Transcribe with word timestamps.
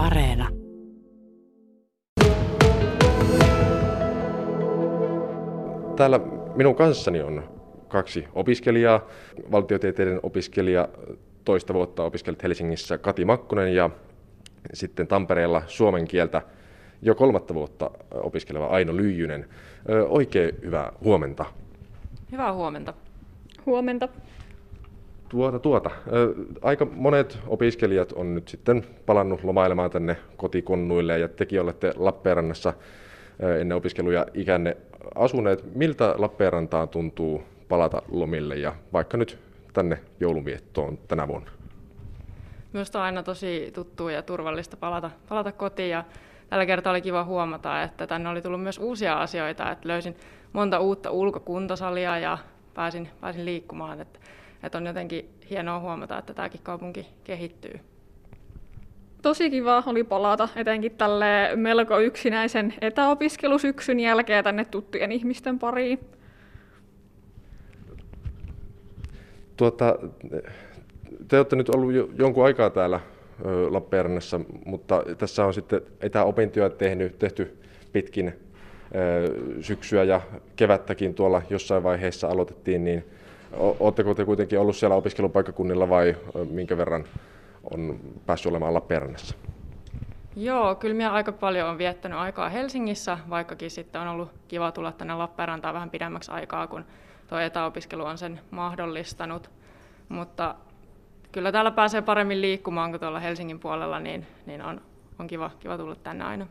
Areena. 0.00 0.48
Täällä 5.96 6.20
minun 6.54 6.74
kanssani 6.74 7.20
on 7.22 7.42
kaksi 7.88 8.24
opiskelijaa, 8.34 9.06
valtiotieteiden 9.52 10.20
opiskelija, 10.22 10.88
toista 11.44 11.74
vuotta 11.74 12.04
opiskellut 12.04 12.42
Helsingissä 12.42 12.98
Kati 12.98 13.24
Makkunen 13.24 13.74
ja 13.74 13.90
sitten 14.72 15.06
Tampereella 15.06 15.62
suomen 15.66 16.08
kieltä 16.08 16.42
jo 17.02 17.14
kolmatta 17.14 17.54
vuotta 17.54 17.90
opiskeleva 18.14 18.66
Aino 18.66 18.96
Lyijynen. 18.96 19.48
Oikein 20.08 20.54
hyvää 20.62 20.92
huomenta. 21.04 21.44
Hyvää 22.32 22.52
huomenta. 22.52 22.94
Huomenta. 23.66 24.08
Tuota, 25.30 25.58
tuota. 25.58 25.90
Aika 26.62 26.84
monet 26.84 27.38
opiskelijat 27.46 28.12
on 28.12 28.34
nyt 28.34 28.48
sitten 28.48 28.84
palannut 29.06 29.44
lomailemaan 29.44 29.90
tänne 29.90 30.16
kotikonnuille 30.36 31.18
ja 31.18 31.28
tekin 31.28 31.60
olette 31.60 31.92
Lappeenrannassa 31.96 32.72
ennen 33.60 33.76
opiskeluja 33.76 34.26
ikänne 34.34 34.76
asuneet. 35.14 35.74
Miltä 35.74 36.14
Lappeenrantaan 36.18 36.88
tuntuu 36.88 37.42
palata 37.68 38.02
lomille 38.08 38.56
ja 38.56 38.74
vaikka 38.92 39.16
nyt 39.16 39.38
tänne 39.72 39.98
joulunviettoon 40.20 40.98
tänä 41.08 41.28
vuonna? 41.28 41.50
Minusta 42.72 42.98
on 42.98 43.04
aina 43.04 43.22
tosi 43.22 43.70
tuttua 43.74 44.12
ja 44.12 44.22
turvallista 44.22 44.76
palata, 44.76 45.10
palata 45.28 45.52
kotiin 45.52 45.90
ja 45.90 46.04
tällä 46.48 46.66
kertaa 46.66 46.90
oli 46.90 47.02
kiva 47.02 47.24
huomata, 47.24 47.82
että 47.82 48.06
tänne 48.06 48.28
oli 48.28 48.42
tullut 48.42 48.62
myös 48.62 48.78
uusia 48.78 49.20
asioita, 49.20 49.70
että 49.70 49.88
löysin 49.88 50.16
monta 50.52 50.78
uutta 50.78 51.10
ulkokuntosalia 51.10 52.18
ja 52.18 52.38
pääsin, 52.74 53.08
pääsin 53.20 53.44
liikkumaan. 53.44 54.00
Että, 54.00 54.18
että 54.62 54.78
on 54.78 54.86
jotenkin 54.86 55.28
hienoa 55.50 55.80
huomata, 55.80 56.18
että 56.18 56.34
tämäkin 56.34 56.60
kaupunki 56.62 57.06
kehittyy. 57.24 57.80
Tosi 59.22 59.50
kiva 59.50 59.82
oli 59.86 60.04
palata 60.04 60.48
etenkin 60.56 60.92
tälle 60.92 61.50
melko 61.56 61.98
yksinäisen 61.98 62.74
etäopiskelusyksyn 62.80 64.00
jälkeen 64.00 64.44
tänne 64.44 64.64
tuttujen 64.64 65.12
ihmisten 65.12 65.58
pariin. 65.58 65.98
Tuota, 69.56 69.98
te 71.28 71.36
olette 71.36 71.56
nyt 71.56 71.68
ollut 71.68 71.92
jo 71.92 72.08
jonkun 72.18 72.44
aikaa 72.44 72.70
täällä 72.70 73.00
Lappeenrannassa, 73.70 74.40
mutta 74.66 75.02
tässä 75.18 75.44
on 75.44 75.54
sitten 75.54 75.80
etäopintoja 76.00 76.70
tehnyt, 76.70 77.18
tehty 77.18 77.58
pitkin 77.92 78.32
syksyä 79.60 80.04
ja 80.04 80.20
kevättäkin 80.56 81.14
tuolla 81.14 81.42
jossain 81.50 81.82
vaiheessa 81.82 82.28
aloitettiin, 82.28 82.84
niin 82.84 83.04
oletteko 83.56 84.14
te 84.14 84.24
kuitenkin 84.24 84.60
ollut 84.60 84.76
siellä 84.76 84.96
opiskelupaikkakunnilla 84.96 85.88
vai 85.88 86.16
minkä 86.50 86.76
verran 86.76 87.04
on 87.74 88.00
päässyt 88.26 88.50
olemaan 88.50 88.74
Lappeenrannassa? 88.74 89.34
Joo, 90.36 90.74
kyllä 90.74 90.94
minä 90.94 91.12
aika 91.12 91.32
paljon 91.32 91.68
on 91.68 91.78
viettänyt 91.78 92.18
aikaa 92.18 92.48
Helsingissä, 92.48 93.18
vaikkakin 93.30 93.70
sitten 93.70 94.00
on 94.00 94.08
ollut 94.08 94.30
kiva 94.48 94.72
tulla 94.72 94.92
tänne 94.92 95.14
Lappeenrantaan 95.14 95.74
vähän 95.74 95.90
pidemmäksi 95.90 96.30
aikaa, 96.30 96.66
kun 96.66 96.84
tuo 97.28 97.38
etäopiskelu 97.38 98.04
on 98.04 98.18
sen 98.18 98.40
mahdollistanut. 98.50 99.50
Mutta 100.08 100.54
kyllä 101.32 101.52
täällä 101.52 101.70
pääsee 101.70 102.02
paremmin 102.02 102.40
liikkumaan 102.40 102.90
kuin 102.90 103.00
tuolla 103.00 103.20
Helsingin 103.20 103.60
puolella, 103.60 104.00
niin, 104.00 104.26
niin 104.46 104.62
on, 104.62 104.80
on 105.18 105.26
kiva, 105.26 105.50
kiva 105.60 105.76
tulla 105.76 105.94
tänne 105.94 106.24
aina. 106.24 106.46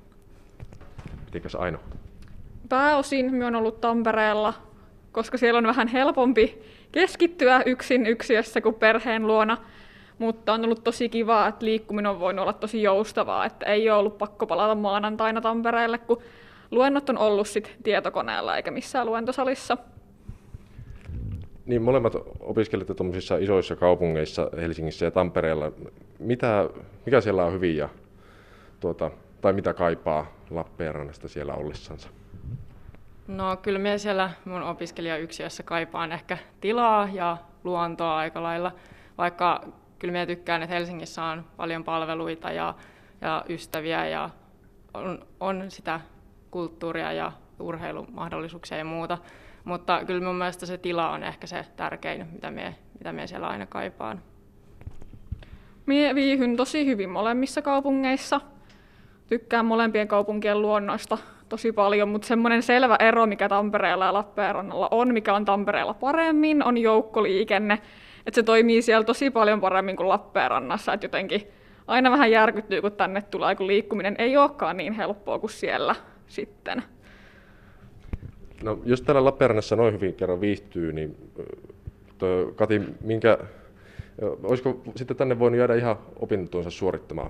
Mitenkäs 1.26 1.56
Aino? 1.56 1.80
Pääosin 2.70 3.32
minä 3.32 3.46
olen 3.46 3.56
ollut 3.56 3.82
Tampereella, 3.82 4.54
koska 5.20 5.38
siellä 5.38 5.58
on 5.58 5.68
vähän 5.68 5.88
helpompi 5.88 6.62
keskittyä 6.92 7.62
yksin 7.66 8.06
yksiössä 8.06 8.62
kuin 8.62 8.76
perheen 8.76 9.28
luona. 9.28 9.58
Mutta 10.20 10.54
on 10.54 10.66
ollut 10.66 10.84
tosi 10.84 11.10
kiva, 11.10 11.48
että 11.48 11.66
liikkuminen 11.66 12.12
on 12.12 12.20
voinut 12.20 12.44
olla 12.44 12.54
tosi 12.54 12.84
joustavaa, 12.84 13.46
että 13.46 13.66
ei 13.66 13.90
ole 13.90 14.00
ollut 14.00 14.18
pakko 14.18 14.48
palata 14.48 14.76
maanantaina 14.76 15.42
Tampereelle, 15.42 15.98
kun 15.98 16.22
luennot 16.72 17.10
on 17.10 17.18
ollut 17.18 17.48
sit 17.48 17.76
tietokoneella 17.84 18.58
eikä 18.58 18.72
missään 18.72 19.08
luentosalissa. 19.08 19.78
Niin, 21.66 21.82
molemmat 21.82 22.14
opiskelette 22.40 22.94
tuommoisissa 22.94 23.38
isoissa 23.38 23.76
kaupungeissa, 23.76 24.50
Helsingissä 24.58 25.06
ja 25.06 25.12
Tampereella. 25.12 25.72
Mitä, 26.20 26.70
mikä 27.06 27.22
siellä 27.22 27.46
on 27.46 27.54
hyvin 27.54 27.78
ja 27.78 27.90
tuota, 28.80 29.12
tai 29.42 29.54
mitä 29.54 29.74
kaipaa 29.74 30.34
Lappeenrannasta 30.50 31.28
siellä 31.28 31.54
ollessansa? 31.54 32.10
No 33.30 33.58
kyllä 33.58 33.80
minä 33.80 33.98
siellä 33.98 34.32
mun 34.46 34.64
opiskelijayksiössä 34.64 35.64
kaipaan 35.64 36.12
ehkä 36.12 36.38
tilaa 36.62 37.10
ja 37.14 37.38
luontoa 37.64 38.18
aika 38.18 38.44
lailla, 38.44 38.72
vaikka 39.18 39.64
kyllä 40.00 40.12
minä 40.12 40.26
tykkään, 40.26 40.64
että 40.64 40.76
Helsingissä 40.76 41.24
on 41.24 41.46
paljon 41.58 41.84
palveluita 41.84 42.52
ja, 42.52 42.76
ja 43.22 43.46
ystäviä 43.50 44.08
ja 44.08 44.30
on, 44.94 45.26
on 45.40 45.72
sitä 45.72 46.02
kulttuuria 46.52 47.14
ja 47.14 47.32
urheilumahdollisuuksia 47.60 48.78
ja 48.78 48.86
muuta. 48.86 49.18
Mutta 49.64 50.06
kyllä 50.06 50.26
mun 50.26 50.36
mielestä 50.36 50.66
se 50.66 50.78
tila 50.78 51.10
on 51.10 51.24
ehkä 51.24 51.48
se 51.48 51.66
tärkein, 51.76 52.28
mitä 52.32 52.52
me, 52.52 52.76
mitä 52.98 53.14
me 53.14 53.28
siellä 53.28 53.48
aina 53.48 53.66
kaipaan. 53.66 54.22
Mie 55.86 56.16
viihyn 56.16 56.58
tosi 56.58 56.86
hyvin 56.86 57.10
molemmissa 57.10 57.62
kaupungeissa. 57.62 58.42
Tykkään 59.28 59.66
molempien 59.66 60.08
kaupunkien 60.08 60.62
luonnoista 60.62 61.18
tosi 61.50 61.72
paljon, 61.72 62.10
mutta 62.10 62.28
semmoinen 62.28 62.64
selvä 62.64 62.96
ero, 63.00 63.26
mikä 63.26 63.50
Tampereella 63.50 64.06
ja 64.06 64.14
Lappeenrannalla 64.14 64.88
on, 64.92 65.14
mikä 65.14 65.34
on 65.34 65.46
Tampereella 65.46 65.94
paremmin, 65.94 66.64
on 66.64 66.78
joukkoliikenne. 66.78 67.74
Että 68.26 68.36
se 68.36 68.44
toimii 68.44 68.82
siellä 68.82 69.04
tosi 69.04 69.30
paljon 69.30 69.62
paremmin 69.62 69.96
kuin 69.96 70.10
Lappeenrannassa, 70.10 70.94
että 70.94 71.06
jotenkin 71.06 71.48
aina 71.88 72.12
vähän 72.12 72.32
järkyttyy, 72.32 72.82
kun 72.82 72.92
tänne 72.92 73.22
tulee, 73.22 73.56
kun 73.56 73.68
liikkuminen 73.68 74.16
ei 74.18 74.38
olekaan 74.38 74.78
niin 74.78 74.94
helppoa 74.94 75.40
kuin 75.40 75.52
siellä 75.52 75.96
sitten. 76.28 76.84
No, 78.64 78.80
jos 78.86 79.02
täällä 79.02 79.26
Lappeenrannassa 79.26 79.76
noin 79.76 79.94
hyvin 79.94 80.14
kerran 80.14 80.42
viihtyy, 80.42 80.94
niin 80.94 81.32
Kati, 82.56 82.82
minkä, 83.02 83.38
olisiko 84.44 84.82
sitten 84.96 85.18
tänne 85.18 85.40
voinut 85.40 85.58
jäädä 85.58 85.76
ihan 85.76 85.96
opintonsa 86.20 86.70
suorittamaan? 86.70 87.30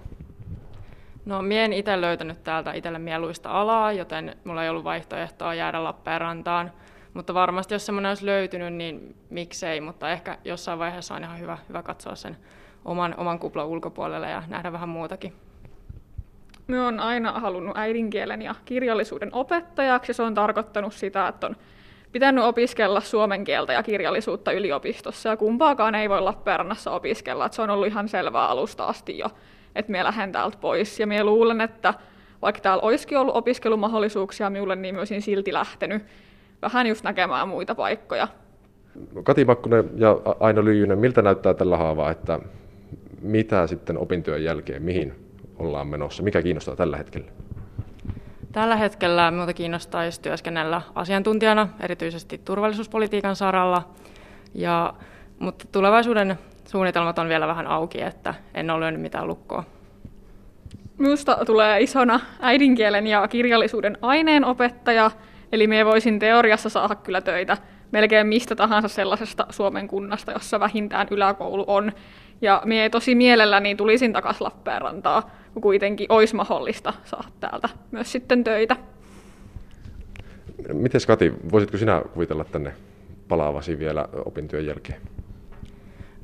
No, 1.25 1.41
minä 1.41 1.65
en 1.65 1.73
itse 1.73 2.01
löytänyt 2.01 2.43
täältä 2.43 2.73
itselle 2.73 2.99
mieluista 2.99 3.51
alaa, 3.51 3.91
joten 3.91 4.35
mulla 4.43 4.63
ei 4.63 4.69
ollut 4.69 4.83
vaihtoehtoa 4.83 5.53
jäädä 5.53 5.83
Lappeenrantaan. 5.83 6.71
Mutta 7.13 7.33
varmasti 7.33 7.73
jos 7.73 7.85
semmoinen 7.85 8.09
olisi 8.09 8.25
löytynyt, 8.25 8.73
niin 8.73 9.15
miksei, 9.29 9.81
mutta 9.81 10.11
ehkä 10.11 10.37
jossain 10.45 10.79
vaiheessa 10.79 11.15
on 11.15 11.23
ihan 11.23 11.39
hyvä, 11.39 11.57
hyvä 11.69 11.83
katsoa 11.83 12.15
sen 12.15 12.37
oman, 12.85 13.15
oman 13.17 13.39
kuplan 13.39 13.67
ulkopuolelle 13.67 14.29
ja 14.29 14.43
nähdä 14.47 14.71
vähän 14.71 14.89
muutakin. 14.89 15.33
Minä 16.67 16.83
olen 16.83 16.99
aina 16.99 17.39
halunnut 17.39 17.77
äidinkielen 17.77 18.41
ja 18.41 18.55
kirjallisuuden 18.65 19.33
opettajaksi. 19.33 20.13
Se 20.13 20.23
on 20.23 20.33
tarkoittanut 20.33 20.93
sitä, 20.93 21.27
että 21.27 21.47
on 21.47 21.55
pitänyt 22.11 22.43
opiskella 22.43 23.01
suomen 23.01 23.43
kieltä 23.43 23.73
ja 23.73 23.83
kirjallisuutta 23.83 24.51
yliopistossa 24.51 25.29
ja 25.29 25.37
kumpaakaan 25.37 25.95
ei 25.95 26.09
voi 26.09 26.21
Lappeenrannassa 26.21 26.91
opiskella. 26.91 27.45
Että 27.45 27.55
se 27.55 27.61
on 27.61 27.69
ollut 27.69 27.87
ihan 27.87 28.09
selvää 28.09 28.47
alusta 28.47 28.85
asti 28.85 29.17
jo, 29.17 29.27
että 29.75 29.91
minä 29.91 30.03
lähden 30.03 30.31
täältä 30.31 30.57
pois. 30.61 30.99
Ja 30.99 31.07
minä 31.07 31.23
luulen, 31.23 31.61
että 31.61 31.93
vaikka 32.41 32.61
täällä 32.61 32.81
olisikin 32.81 33.17
ollut 33.17 33.35
opiskelumahdollisuuksia 33.35 34.49
minulle, 34.49 34.75
niin 34.75 34.95
minä 34.95 34.99
olisin 34.99 35.21
silti 35.21 35.53
lähtenyt 35.53 36.03
vähän 36.61 36.87
just 36.87 37.03
näkemään 37.03 37.47
muita 37.47 37.75
paikkoja. 37.75 38.27
Kati 39.23 39.45
Makkunen 39.45 39.89
ja 39.95 40.17
Aino 40.39 40.65
Lyijynen, 40.65 40.99
miltä 40.99 41.21
näyttää 41.21 41.53
tällä 41.53 41.77
haavaa, 41.77 42.11
että 42.11 42.39
mitä 43.21 43.67
sitten 43.67 43.97
opintojen 43.97 44.43
jälkeen, 44.43 44.81
mihin 44.81 45.29
ollaan 45.59 45.87
menossa? 45.87 46.23
Mikä 46.23 46.41
kiinnostaa 46.41 46.75
tällä 46.75 46.97
hetkellä? 46.97 47.27
Tällä 48.51 48.75
hetkellä 48.75 49.31
minulta 49.31 49.53
kiinnostaisi 49.53 50.21
työskennellä 50.21 50.81
asiantuntijana, 50.95 51.69
erityisesti 51.79 52.41
turvallisuuspolitiikan 52.45 53.35
saralla. 53.35 53.89
Ja, 54.53 54.93
mutta 55.39 55.65
tulevaisuuden 55.71 56.39
suunnitelmat 56.69 57.19
on 57.19 57.29
vielä 57.29 57.47
vähän 57.47 57.67
auki, 57.67 58.01
että 58.01 58.33
en 58.53 58.69
ole 58.69 58.79
lyönyt 58.79 59.01
mitään 59.01 59.27
lukkoa. 59.27 59.63
Minusta 60.97 61.37
tulee 61.45 61.81
isona 61.81 62.19
äidinkielen 62.39 63.07
ja 63.07 63.27
kirjallisuuden 63.27 63.97
aineenopettaja, 64.01 65.11
eli 65.51 65.67
me 65.67 65.85
voisin 65.85 66.19
teoriassa 66.19 66.69
saada 66.69 66.95
kyllä 66.95 67.21
töitä 67.21 67.57
melkein 67.91 68.27
mistä 68.27 68.55
tahansa 68.55 68.87
sellaisesta 68.87 69.45
Suomen 69.49 69.87
kunnasta, 69.87 70.31
jossa 70.31 70.59
vähintään 70.59 71.07
yläkoulu 71.11 71.63
on. 71.67 71.91
Ja 72.41 72.61
me 72.65 72.89
tosi 72.89 73.15
mielelläni 73.15 73.75
tulisin 73.75 74.13
takaisin 74.13 74.43
Lappeenrantaa, 74.43 75.29
kun 75.53 75.61
kuitenkin 75.61 76.07
olisi 76.09 76.35
mahdollista 76.35 76.93
saada 77.03 77.27
täältä 77.39 77.69
myös 77.91 78.11
sitten 78.11 78.43
töitä. 78.43 78.75
Miten 80.73 81.01
Kati, 81.07 81.33
voisitko 81.51 81.77
sinä 81.77 82.01
kuvitella 82.13 82.43
tänne 82.43 82.73
palaavasi 83.27 83.79
vielä 83.79 84.05
opintojen 84.25 84.65
jälkeen? 84.65 85.01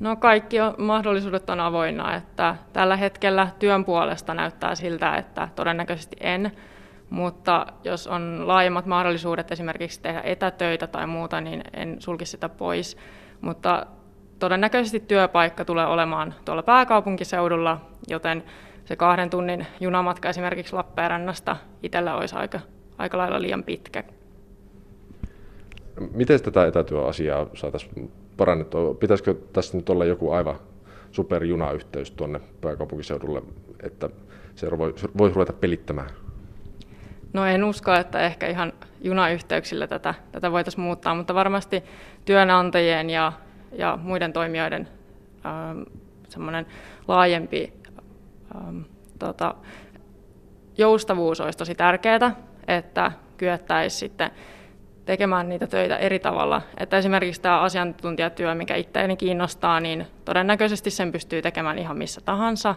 No 0.00 0.16
kaikki 0.16 0.56
mahdollisuudet 0.78 1.50
on 1.50 1.60
avoinna, 1.60 2.14
että 2.14 2.56
tällä 2.72 2.96
hetkellä 2.96 3.48
työn 3.58 3.84
puolesta 3.84 4.34
näyttää 4.34 4.74
siltä, 4.74 5.16
että 5.16 5.48
todennäköisesti 5.54 6.16
en, 6.20 6.52
mutta 7.10 7.66
jos 7.84 8.06
on 8.06 8.42
laajemmat 8.46 8.86
mahdollisuudet 8.86 9.52
esimerkiksi 9.52 10.02
tehdä 10.02 10.20
etätöitä 10.24 10.86
tai 10.86 11.06
muuta, 11.06 11.40
niin 11.40 11.64
en 11.74 11.96
sulki 11.98 12.24
sitä 12.24 12.48
pois. 12.48 12.96
Mutta 13.40 13.86
todennäköisesti 14.38 15.00
työpaikka 15.00 15.64
tulee 15.64 15.86
olemaan 15.86 16.34
tuolla 16.44 16.62
pääkaupunkiseudulla, 16.62 17.80
joten 18.08 18.44
se 18.84 18.96
kahden 18.96 19.30
tunnin 19.30 19.66
junamatka 19.80 20.28
esimerkiksi 20.28 20.72
Lappeenrannasta 20.72 21.56
itsellä 21.82 22.16
olisi 22.16 22.36
aika, 22.36 22.60
aika 22.98 23.18
lailla 23.18 23.42
liian 23.42 23.62
pitkä. 23.62 24.04
Miten 26.12 26.42
tätä 26.42 26.66
etätyöasiaa 26.66 27.46
saataisiin 27.54 28.12
parannettua? 28.36 28.94
Pitäisikö 28.94 29.34
tässä 29.52 29.76
nyt 29.76 29.90
olla 29.90 30.04
joku 30.04 30.30
aivan 30.30 30.56
superjunayhteys 31.10 32.10
tuonne 32.10 32.40
pääkaupunkiseudulle, 32.60 33.42
että 33.82 34.10
se 34.54 34.70
voisi 35.18 35.34
ruveta 35.34 35.52
pelittämään? 35.52 36.10
No 37.32 37.46
en 37.46 37.64
usko, 37.64 37.94
että 37.94 38.20
ehkä 38.20 38.46
ihan 38.46 38.72
junayhteyksillä 39.00 39.86
tätä, 39.86 40.14
tätä 40.32 40.52
voitaisiin 40.52 40.84
muuttaa, 40.84 41.14
mutta 41.14 41.34
varmasti 41.34 41.84
työnantajien 42.24 43.10
ja, 43.10 43.32
ja 43.72 43.98
muiden 44.02 44.32
toimijoiden 44.32 44.88
ähm, 45.46 45.82
semmoinen 46.28 46.66
laajempi 47.08 47.72
ähm, 48.56 48.80
tota, 49.18 49.54
joustavuus 50.78 51.40
olisi 51.40 51.58
tosi 51.58 51.74
tärkeää, 51.74 52.36
että 52.68 53.12
kyettäisiin 53.36 53.98
sitten 53.98 54.30
tekemään 55.06 55.48
niitä 55.48 55.66
töitä 55.66 55.96
eri 55.96 56.18
tavalla. 56.18 56.62
Että 56.78 56.98
esimerkiksi 56.98 57.40
tämä 57.40 57.60
asiantuntijatyö, 57.60 58.54
mikä 58.54 58.74
itseäni 58.74 59.16
kiinnostaa, 59.16 59.80
niin 59.80 60.06
todennäköisesti 60.24 60.90
sen 60.90 61.12
pystyy 61.12 61.42
tekemään 61.42 61.78
ihan 61.78 61.98
missä 61.98 62.20
tahansa, 62.20 62.74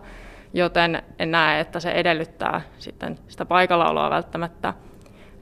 joten 0.54 1.04
en 1.20 1.31
näe, 1.31 1.60
että 1.60 1.80
se 1.80 1.92
edellyttää 1.92 2.62
sitten 2.78 3.18
sitä 3.28 3.46
paikallaoloa 3.46 4.10
välttämättä. 4.10 4.74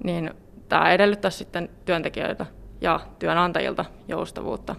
Niin 0.04 0.32
tämä 0.70 0.92
edellyttää 0.92 1.32
sitten 1.32 1.70
työntekijöiltä 1.86 2.46
ja 2.82 3.00
työnantajilta 3.20 3.86
joustavuutta. 4.08 4.76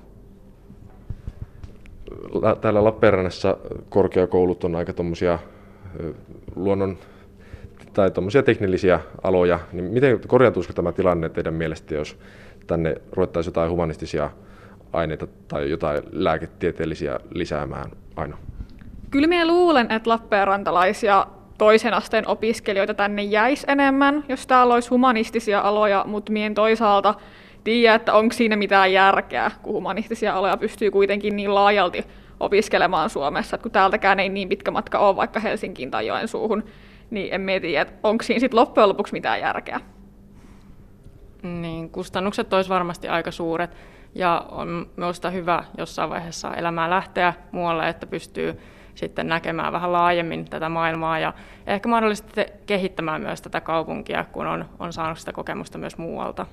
Täällä 2.60 2.84
Lappeenrannassa 2.84 3.56
korkeakoulut 3.88 4.64
on 4.64 4.76
aika 4.76 4.92
tuommoisia 4.92 5.38
luonnon 6.56 6.98
tai 7.98 8.10
tuommoisia 8.10 8.42
teknillisiä 8.42 9.00
aloja, 9.22 9.60
niin 9.72 9.84
miten 9.84 10.20
korjautuisiko 10.26 10.72
tämä 10.72 10.92
tilanne 10.92 11.28
teidän 11.28 11.54
mielestä, 11.54 11.94
jos 11.94 12.18
tänne 12.66 12.94
ruvettaisiin 13.12 13.50
jotain 13.50 13.70
humanistisia 13.70 14.30
aineita 14.92 15.26
tai 15.48 15.70
jotain 15.70 16.02
lääketieteellisiä 16.12 17.20
lisäämään 17.30 17.90
aina? 18.16 18.36
Kyllä 19.10 19.26
minä 19.26 19.46
luulen, 19.46 19.92
että 19.92 20.10
Lappeenrantalaisia 20.10 21.26
toisen 21.58 21.94
asteen 21.94 22.28
opiskelijoita 22.28 22.94
tänne 22.94 23.22
jäisi 23.22 23.66
enemmän, 23.68 24.24
jos 24.28 24.46
täällä 24.46 24.74
olisi 24.74 24.90
humanistisia 24.90 25.60
aloja, 25.60 26.04
mutta 26.06 26.32
mien 26.32 26.54
toisaalta 26.54 27.14
tiedä, 27.64 27.94
että 27.94 28.14
onko 28.14 28.34
siinä 28.34 28.56
mitään 28.56 28.92
järkeä, 28.92 29.50
kun 29.62 29.74
humanistisia 29.74 30.34
aloja 30.34 30.56
pystyy 30.56 30.90
kuitenkin 30.90 31.36
niin 31.36 31.54
laajalti 31.54 32.04
opiskelemaan 32.40 33.10
Suomessa, 33.10 33.56
että 33.56 33.62
kun 33.62 33.72
täältäkään 33.72 34.20
ei 34.20 34.28
niin 34.28 34.48
pitkä 34.48 34.70
matka 34.70 34.98
ole 34.98 35.16
vaikka 35.16 35.40
Helsinkiin 35.40 35.90
tai 35.90 36.06
Joensuuhun, 36.06 36.64
niin 37.10 37.34
en 37.34 37.60
tiedä, 37.60 37.82
että 37.82 37.94
onko 38.02 38.24
siinä 38.24 38.40
sitten 38.40 38.60
loppujen 38.60 38.88
lopuksi 38.88 39.12
mitään 39.12 39.40
järkeä. 39.40 39.80
Niin, 41.42 41.90
kustannukset 41.90 42.52
olisi 42.52 42.70
varmasti 42.70 43.08
aika 43.08 43.30
suuret 43.30 43.76
ja 44.14 44.46
on 44.50 44.86
minusta 44.96 45.30
hyvä 45.30 45.64
jossain 45.78 46.10
vaiheessa 46.10 46.54
elämää 46.54 46.90
lähteä 46.90 47.34
muualle, 47.52 47.88
että 47.88 48.06
pystyy 48.06 48.60
sitten 48.94 49.28
näkemään 49.28 49.72
vähän 49.72 49.92
laajemmin 49.92 50.44
tätä 50.44 50.68
maailmaa 50.68 51.18
ja 51.18 51.32
ehkä 51.66 51.88
mahdollisesti 51.88 52.46
kehittämään 52.66 53.20
myös 53.20 53.42
tätä 53.42 53.60
kaupunkia, 53.60 54.24
kun 54.32 54.46
on, 54.46 54.64
on 54.78 54.92
saanut 54.92 55.18
sitä 55.18 55.32
kokemusta 55.32 55.78
myös 55.78 55.98
muualta. 55.98 56.46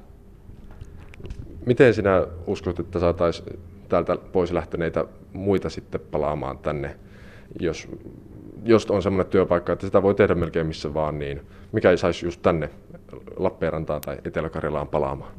Miten 1.66 1.94
sinä 1.94 2.28
uskot, 2.48 2.80
että 2.80 3.00
saataisiin 3.00 3.60
täältä 3.90 4.18
pois 4.32 4.52
lähteneitä 4.52 5.06
muita 5.34 5.70
sitten 5.70 6.02
palaamaan 6.12 6.58
tänne, 6.58 6.96
jos, 7.60 7.88
jos 8.66 8.86
on 8.92 9.02
semmoinen 9.02 9.32
työpaikka, 9.32 9.74
että 9.74 9.86
sitä 9.86 10.04
voi 10.04 10.16
tehdä 10.16 10.36
melkein 10.36 10.68
missä 10.68 10.94
vaan, 10.94 11.20
niin 11.20 11.42
mikä 11.72 11.90
ei 11.90 11.98
saisi 11.98 12.26
just 12.26 12.42
tänne 12.42 12.70
Lappeenrantaan 13.38 14.02
tai 14.02 14.18
Etelä-Karjalaan 14.26 14.88
palaamaan? 14.88 15.32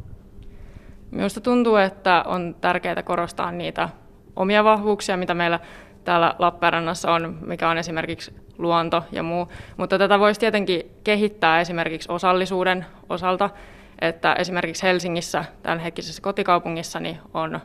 Minusta 1.11 1.41
tuntuu, 1.41 1.77
että 1.77 2.25
on 2.27 2.57
tärkeää 2.61 3.03
korostaa 3.03 3.53
niitä 3.53 3.89
omia 4.37 4.65
vahvuuksia, 4.65 5.17
mitä 5.17 5.35
meillä 5.35 5.61
täällä 6.05 6.35
Lappeenrannassa 6.39 7.13
on, 7.13 7.39
mikä 7.47 7.69
on 7.69 7.79
esimerkiksi 7.79 8.35
luonto 8.59 9.03
ja 9.13 9.23
muu. 9.23 9.49
Mutta 9.77 9.99
tätä 9.99 10.19
voisi 10.19 10.41
tietenkin 10.41 10.91
kehittää 11.05 11.61
esimerkiksi 11.61 12.13
osallisuuden 12.13 12.87
osalta, 13.09 13.51
että 14.01 14.33
esimerkiksi 14.33 14.83
Helsingissä, 14.83 15.45
tämänhetkisessä 15.63 16.23
kotikaupungissa, 16.23 17.01
niin 17.01 17.19
on 17.35 17.61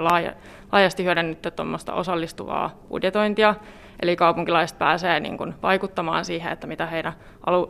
laaja, 0.00 0.32
laajasti 0.72 1.04
hyödynnetty 1.04 1.50
tuommoista 1.50 1.94
osallistuvaa 1.94 2.70
budjetointia, 2.88 3.54
eli 4.02 4.16
kaupunkilaiset 4.16 4.78
pääsee 4.78 5.20
niin 5.20 5.38
kuin 5.38 5.54
vaikuttamaan 5.62 6.24
siihen, 6.24 6.52
että 6.52 6.66
mitä 6.66 6.86
heidän 6.86 7.12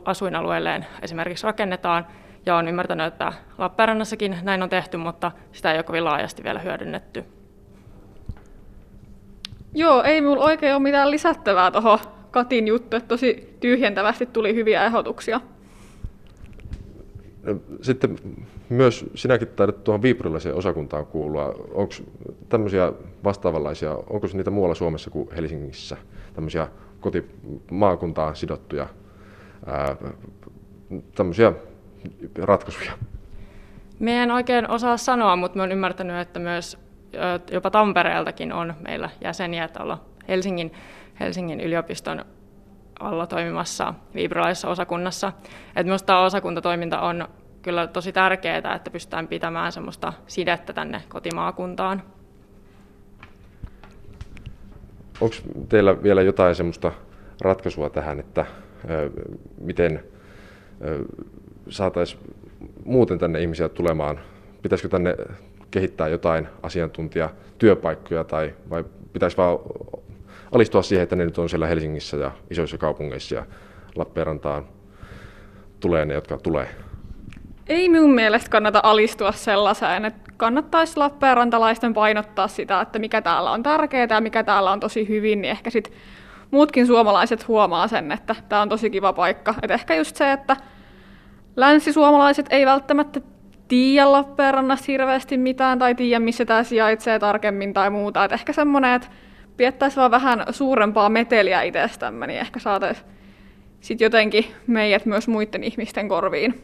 asuinalueelleen 0.05 0.87
esimerkiksi 1.03 1.47
rakennetaan, 1.47 2.07
ja 2.47 2.57
on 2.57 2.69
ymmärtänyt, 2.69 3.07
että 3.07 3.33
Lappeenrannassakin 3.59 4.39
näin 4.43 4.63
on 4.63 4.69
tehty, 4.69 4.97
mutta 4.97 5.33
sitä 5.53 5.73
ei 5.73 5.79
ole 5.79 5.83
kovin 5.83 6.05
laajasti 6.05 6.45
vielä 6.45 6.59
hyödynnetty. 6.59 7.25
Joo, 9.75 10.03
ei 10.03 10.21
minulla 10.21 10.45
oikein 10.45 10.75
ole 10.75 10.83
mitään 10.83 11.11
lisättävää 11.11 11.71
tuohon 11.71 11.99
Katin 12.31 12.67
juttu, 12.67 12.97
että 12.97 13.09
tosi 13.09 13.57
tyhjentävästi 13.61 14.27
tuli 14.27 14.55
hyviä 14.55 14.85
ehdotuksia. 14.85 15.41
Sitten 17.83 18.17
myös 18.69 19.07
sinäkin 19.15 19.49
taidat 19.49 19.85
tuohon 19.85 20.03
viipurilaiseen 20.03 20.55
osakuntaan 20.55 21.07
kuulua. 21.07 21.55
Onko 21.75 21.95
tämmöisiä 22.49 22.93
vastaavanlaisia, 23.25 23.91
onko 23.91 24.27
niitä 24.33 24.51
muualla 24.51 24.75
Suomessa 24.75 25.11
kuin 25.11 25.29
Helsingissä, 25.37 25.97
tämmöisiä 26.35 26.69
kotimaakuntaan 27.01 28.37
sidottuja 28.37 28.87
ää, 29.67 29.97
tämmöisiä 31.15 31.53
ratkaisuja? 32.43 32.93
Me 33.99 34.23
en 34.23 34.31
oikein 34.31 34.71
osaa 34.71 34.97
sanoa, 34.97 35.37
mutta 35.37 35.61
olen 35.61 35.73
ymmärtänyt, 35.73 36.17
että 36.17 36.41
myös 36.41 36.79
jopa 37.51 37.71
Tampereeltakin 37.71 38.53
on 38.53 38.75
meillä 38.81 39.11
jäseniä 39.21 39.69
olla 39.81 40.01
Helsingin, 40.29 40.73
Helsingin 41.21 41.61
yliopiston 41.61 42.25
alla 43.01 43.27
toimimassa 43.27 43.95
viipurilaisessa 44.15 44.69
osakunnassa. 44.69 45.33
Et 45.77 45.87
minusta 45.87 46.07
tämä 46.07 46.25
osakuntatoiminta 46.25 47.01
on 47.01 47.29
kyllä 47.63 47.87
tosi 47.87 48.13
tärkeää, 48.13 48.75
että 48.77 48.91
pystytään 48.91 49.29
pitämään 49.29 49.73
semmoista 49.73 50.13
sidettä 50.27 50.73
tänne 50.73 51.03
kotimaakuntaan. 51.09 52.03
Onko 55.21 55.37
teillä 55.69 56.03
vielä 56.03 56.23
jotain 56.23 56.55
semmoista 56.55 56.93
ratkaisua 57.41 57.91
tähän, 57.91 58.21
että 58.21 58.47
miten 59.61 60.05
saataisiin 61.69 62.21
muuten 62.85 63.19
tänne 63.19 63.41
ihmisiä 63.41 63.69
tulemaan? 63.69 64.21
Pitäisikö 64.63 64.89
tänne 64.89 65.17
kehittää 65.71 66.09
jotain 66.09 66.49
asiantuntijatyöpaikkoja 66.63 68.25
tai 68.25 68.55
vai 68.71 68.85
pitäisi 69.13 69.37
vaan 69.37 69.59
alistua 70.53 70.83
siihen, 70.83 71.03
että 71.03 71.17
ne 71.17 71.25
nyt 71.25 71.39
on 71.39 71.49
siellä 71.49 71.67
Helsingissä 71.67 72.17
ja 72.17 72.31
isoissa 72.51 72.79
kaupungeissa 72.79 73.35
ja 73.35 73.47
Lappeenrantaan 73.97 74.65
tulee 75.81 76.05
ne, 76.05 76.15
jotka 76.15 76.39
tulee? 76.39 76.69
Ei 77.69 77.89
minun 77.89 78.15
mielestä 78.15 78.51
kannata 78.51 78.81
alistua 78.83 79.33
sellaiseen, 79.33 80.05
että 80.05 80.33
kannattaisi 80.37 80.97
Lappeenrantalaisten 80.97 81.95
painottaa 81.95 82.49
sitä, 82.49 82.81
että 82.81 82.99
mikä 82.99 83.23
täällä 83.23 83.51
on 83.51 83.63
tärkeää 83.63 84.07
ja 84.11 84.21
mikä 84.21 84.45
täällä 84.45 84.73
on 84.73 84.81
tosi 84.81 85.09
hyvin, 85.09 85.43
niin 85.43 85.51
ehkä 85.51 85.71
sitten 85.71 85.93
muutkin 86.51 86.87
suomalaiset 86.87 87.49
huomaa 87.49 87.89
sen, 87.89 88.13
että 88.13 88.35
tämä 88.49 88.63
on 88.63 88.69
tosi 88.69 88.91
kiva 88.91 89.13
paikka. 89.13 89.55
Et 89.63 89.71
ehkä 89.71 89.95
just 89.95 90.17
se, 90.17 90.33
että 90.33 90.57
länsisuomalaiset 91.57 92.47
ei 92.51 92.67
välttämättä 92.67 93.21
tiedä 93.69 94.13
Lappeenrannasta 94.13 94.85
hirveästi 94.89 95.39
mitään 95.39 95.79
tai 95.79 95.95
tiedä, 95.95 96.21
missä 96.21 96.45
tämä 96.45 96.63
sijaitsee 96.63 97.19
tarkemmin 97.19 97.75
tai 97.75 97.91
muuta. 97.91 98.25
Et 98.25 98.33
ehkä 98.33 98.53
semmoinen, 98.53 98.95
että 98.95 99.09
piettäisi 99.57 99.97
vaan 99.97 100.11
vähän 100.11 100.45
suurempaa 100.51 101.09
meteliä 101.09 101.63
itsestämme, 101.63 102.27
niin 102.27 102.41
ehkä 102.41 102.61
saataisiin 102.61 103.07
sitten 103.81 104.05
jotenkin 104.05 104.47
meidät 104.67 105.07
myös 105.07 105.29
muiden 105.29 105.65
ihmisten 105.65 106.09
korviin. 106.09 106.63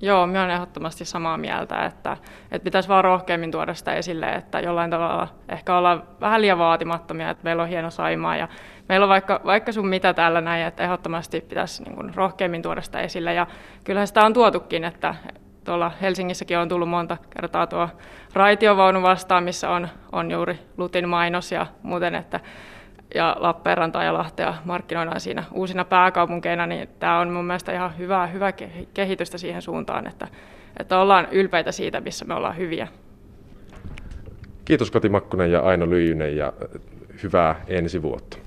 Joo, 0.00 0.26
minä 0.26 0.40
olen 0.42 0.54
ehdottomasti 0.54 1.04
samaa 1.04 1.36
mieltä, 1.36 1.84
että, 1.84 2.16
että 2.50 2.64
pitäisi 2.64 2.88
vaan 2.88 3.04
rohkeammin 3.04 3.50
tuoda 3.50 3.74
sitä 3.74 3.94
esille, 3.94 4.26
että 4.26 4.60
jollain 4.60 4.90
tavalla 4.90 5.28
ehkä 5.48 5.76
ollaan 5.76 6.02
vähän 6.20 6.40
liian 6.40 6.58
vaatimattomia, 6.58 7.30
että 7.30 7.44
meillä 7.44 7.62
on 7.62 7.68
hieno 7.68 7.90
Saimaa 7.90 8.36
ja 8.36 8.48
meillä 8.88 9.04
on 9.04 9.08
vaikka, 9.08 9.40
vaikka 9.44 9.72
sun 9.72 9.88
mitä 9.88 10.14
täällä 10.14 10.40
näin, 10.40 10.66
että 10.66 10.82
ehdottomasti 10.84 11.40
pitäisi 11.40 11.82
niin 11.82 11.94
kuin 11.94 12.14
rohkeammin 12.14 12.62
tuoda 12.62 12.82
sitä 12.82 13.00
esille 13.00 13.34
ja 13.34 13.46
kyllähän 13.84 14.06
sitä 14.06 14.24
on 14.24 14.32
tuotukin, 14.32 14.84
että 14.84 15.14
tuolla 15.68 15.92
Helsingissäkin 16.00 16.58
on 16.58 16.68
tullut 16.68 16.88
monta 16.88 17.16
kertaa 17.30 17.66
tuo 17.66 17.88
raitiovaunu 18.32 19.02
vastaan, 19.02 19.44
missä 19.44 19.70
on, 19.70 19.88
on 20.12 20.30
juuri 20.30 20.58
Lutin 20.76 21.08
mainos 21.08 21.52
ja 21.52 21.66
muuten, 21.82 22.14
että 22.14 22.40
ja 23.14 23.36
Lappeenrantaa 23.38 24.04
ja 24.04 24.14
Lahtea 24.14 24.54
markkinoidaan 24.64 25.20
siinä 25.20 25.44
uusina 25.52 25.84
pääkaupunkeina, 25.84 26.66
niin 26.66 26.88
tämä 26.98 27.18
on 27.18 27.30
mun 27.30 27.44
mielestä 27.44 27.72
ihan 27.72 27.98
hyvää, 27.98 28.26
hyvää 28.26 28.52
kehitystä 28.94 29.38
siihen 29.38 29.62
suuntaan, 29.62 30.06
että, 30.06 30.28
että 30.80 30.98
ollaan 30.98 31.28
ylpeitä 31.30 31.72
siitä, 31.72 32.00
missä 32.00 32.24
me 32.24 32.34
ollaan 32.34 32.56
hyviä. 32.56 32.88
Kiitos 34.64 34.90
Kati 34.90 35.08
Makkunen 35.08 35.52
ja 35.52 35.60
Aino 35.60 35.90
Lyijynen 35.90 36.36
ja 36.36 36.52
hyvää 37.22 37.60
ensi 37.66 38.02
vuotta. 38.02 38.38